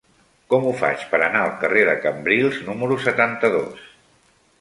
Com 0.51 0.63
ho 0.69 0.71
faig 0.77 1.03
per 1.11 1.19
anar 1.25 1.43
al 1.49 1.53
carrer 1.63 1.83
de 1.89 1.93
Cambrils 2.05 2.57
número 2.71 2.97
setanta-dos? 3.09 3.85